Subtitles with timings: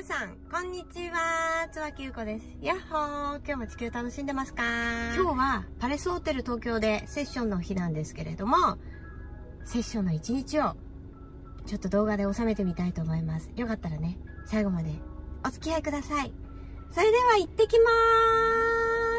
[0.00, 1.68] 皆さん、こんにちは。
[1.70, 2.46] つわきゆこです。
[2.62, 3.36] やっほー。
[3.46, 4.62] 今日も地球楽しんでますか？
[5.14, 8.56] 今日はパレスホテル東京でセッションの日なんですけれども、
[9.66, 10.74] セッションの一日を
[11.66, 13.50] ちょっと動画で収めてみたいと思います。
[13.56, 14.16] よかったらね、
[14.46, 14.90] 最後まで
[15.46, 16.32] お付き合いください。
[16.92, 17.90] それでは行ってきま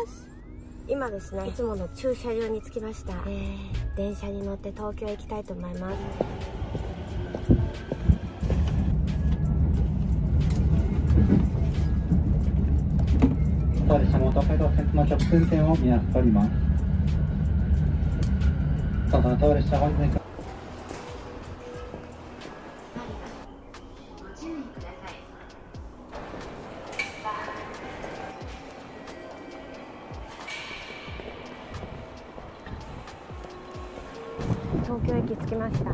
[0.04, 0.30] ーす。
[0.88, 3.14] 今ですね、いつもの駐車場に着きました。
[3.28, 5.98] えー、電車に乗って東京へ行きたいと思います。
[14.02, 16.50] 当列車も東海道線との直通運転を見合っております。
[19.12, 20.10] どうぞ当列車本日に
[34.84, 35.94] 東京駅着きました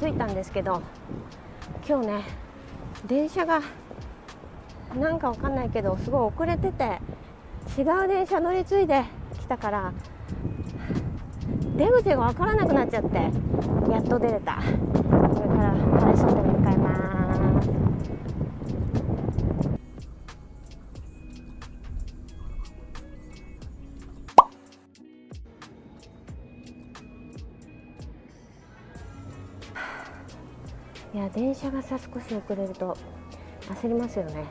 [0.00, 0.82] 着いたんですけど
[1.86, 2.24] 今日ね
[3.06, 3.60] 電車が
[4.98, 6.98] なんかわかんないけどすごい遅れてて
[7.78, 9.04] 違う電車乗り継いで
[9.40, 9.92] きたから
[11.76, 13.16] 出口が分からなくなっちゃって
[13.90, 14.56] やっと出れた。
[14.56, 14.62] こ
[15.42, 17.68] れからパレスホテルに向かいます
[31.14, 32.96] いや電車がさ少し遅れると
[33.82, 34.44] 焦りますよね。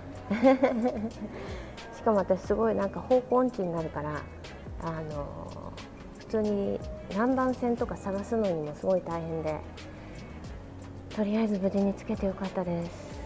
[2.02, 4.24] しかも私すごいなんか方向音痴になるから
[4.82, 5.72] あの
[6.18, 6.80] 普通に
[7.12, 9.60] 南蛮線とか探すのにもすごい大変で
[11.16, 13.22] とりあえず無事につけてよかったです。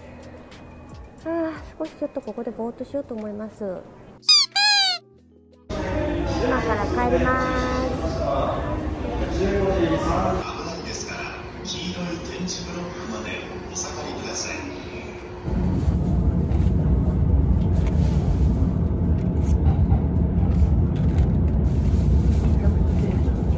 [1.26, 3.64] あ少しちょっとここでぼーっとしようと思います。
[5.70, 8.20] 今から帰ります
[9.40, 11.22] 危ないですから
[11.64, 12.04] 黄色い
[12.38, 13.40] 点字ブロックまで
[13.72, 14.58] お下がりください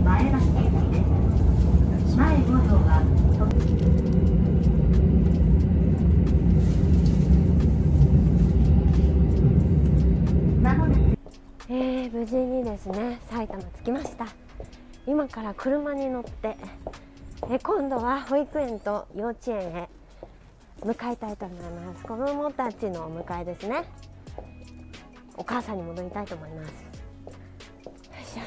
[0.06, 1.04] 前橋駅で
[2.08, 2.16] す。
[2.16, 3.04] 前5両は
[10.62, 10.98] まもなく
[11.70, 13.20] えー、無事にですね。
[13.30, 14.28] 埼玉着きました。
[15.06, 16.58] 今から車に乗って
[17.50, 19.90] え今度は保育園と幼稚園へ
[20.84, 22.04] 向かいたいと思います。
[22.04, 23.86] 子供たちのお迎えですね。
[25.38, 26.70] お母さんに戻りたいと思います。
[26.70, 26.74] よ
[28.22, 28.42] いしょ。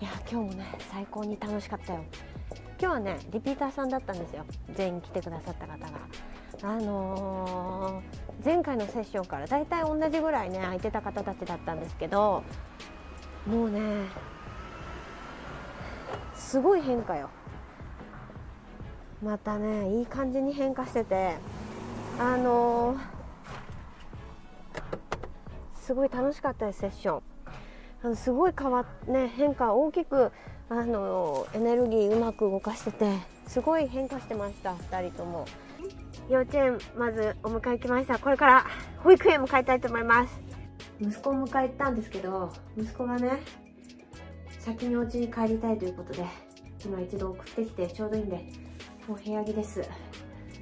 [0.00, 2.04] いや今日もね最高に楽しかったよ。
[2.80, 4.46] 今日はねリピーターさんだったんですよ。
[4.74, 5.86] 全員来てくださった方が。
[6.62, 12.42] あのー前回のセッションからだいたい同じぐらいね空いてた方たちだったんですけど
[13.46, 14.06] もうね
[16.34, 17.30] すごい変化よ。
[19.22, 21.36] またねいい感じに変化してて
[22.18, 23.20] あのー
[25.74, 27.22] すごい楽しかったですセッション。
[28.04, 30.30] あのすごい変わね変化大きく
[30.68, 35.46] あのエネルギーうまく動かしててすごい変化してました2人とも。
[36.28, 38.18] 幼稚園まずお迎え来ました。
[38.20, 38.64] これから
[38.98, 40.49] 保育園向かいたいと思います。
[41.00, 43.40] 息子を迎え行ったんですけど息子がね
[44.58, 46.24] 先にお家に帰りたいということで
[46.84, 48.36] 今一度送ってきてちょうどいいんで
[49.08, 49.82] もう部屋着です。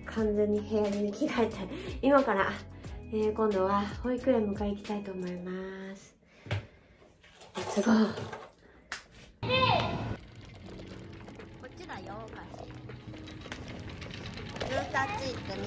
[0.06, 1.56] 完全に部屋着に着替えて
[2.02, 2.50] 今から、
[3.12, 5.50] えー今度は保育園迎え行きたいと思いま
[5.94, 6.16] す。
[7.56, 8.12] レッツゴーこ
[11.66, 12.64] っちだよお菓子。
[14.68, 15.40] グータッチって。
[15.56, 15.66] み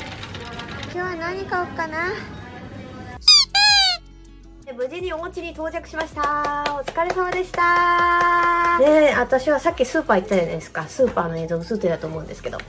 [0.00, 0.05] うん。
[0.96, 2.14] 日は何買おうかな？
[4.64, 6.64] で無事にお家に到着しました。
[6.74, 8.78] お疲れ様でした。
[8.78, 10.88] ねえ私はさっきスーパー行ったじゃないですか。
[10.88, 12.56] スーパーの映像映ってたと思うんですけど。
[12.58, 12.66] 今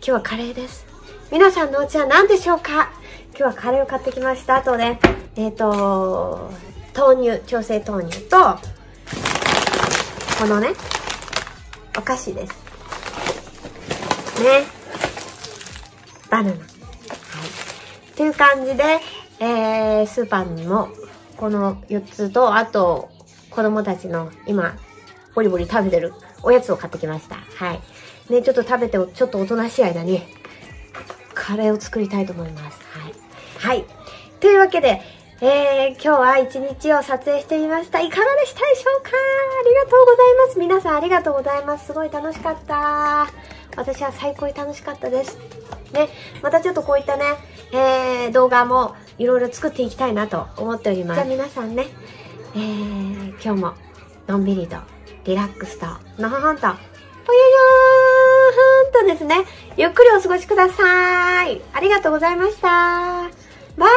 [0.00, 0.86] 日はカレーです。
[1.32, 2.92] 皆さんのお家は何でしょうか？
[3.30, 4.58] 今日はカレーを買ってきました。
[4.58, 5.00] あとね
[5.34, 6.52] えっ、と
[6.96, 8.36] 豆乳調整豆乳と
[10.38, 10.68] このね
[11.98, 12.52] お菓子です。
[14.40, 14.66] ね。
[16.30, 16.56] バナナ。
[16.58, 16.75] はい
[18.16, 18.82] っていう感じで、
[19.40, 20.88] えー、スーパーにも
[21.36, 23.10] この4つとあと
[23.50, 24.74] 子供たちの今
[25.34, 30.22] ボリボリ食べてるおやつを買ってきましたはいねちょっと食べてちょっとおとなしい間に
[31.34, 33.12] カレーを作りたいと思いますはい
[33.58, 33.84] はい
[34.40, 35.02] というわけで
[35.42, 38.00] えー、今日は一日を撮影してみました。
[38.00, 39.10] いかがでしたでしょうか？
[39.10, 40.58] ありがとうございます。
[40.58, 41.84] 皆さんありがとうございます。
[41.88, 43.26] すごい楽しかった。
[43.76, 45.38] 私は最高に楽しかったです。
[45.92, 46.08] ね、
[46.42, 47.24] またちょっとこういったね、
[47.72, 51.16] えー、動画もいろいろ作っていきたいなと思っております。
[51.16, 51.86] じゃあ皆さんね、
[52.54, 53.74] えー、今日も
[54.26, 54.76] のんびりと
[55.24, 55.86] リラックスと、
[56.20, 59.44] のほほんと、ぽよよーんとですね、
[59.76, 61.60] ゆっくりお過ごしください。
[61.72, 62.68] ありがとうございました。
[63.76, 63.88] バイ